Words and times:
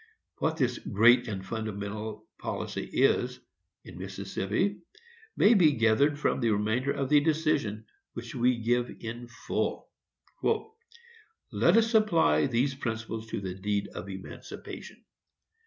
What 0.39 0.57
this 0.57 0.79
"great 0.79 1.27
and 1.27 1.45
fundamental 1.45 2.25
policy" 2.39 2.89
is, 2.91 3.39
in 3.85 3.99
Mississippi, 3.99 4.79
may 5.37 5.53
be 5.53 5.73
gathered 5.73 6.17
from 6.17 6.39
the 6.39 6.49
remainder 6.49 6.91
of 6.91 7.07
the 7.07 7.19
decision, 7.19 7.85
which 8.13 8.33
we 8.33 8.57
give 8.57 8.89
in 9.01 9.27
full. 9.27 9.91
Let 11.51 11.77
us 11.77 11.93
apply 11.93 12.47
these 12.47 12.73
principles 12.73 13.27
to 13.27 13.41
the 13.41 13.53
deed 13.53 13.89
of 13.89 14.09
emancipation. 14.09 15.05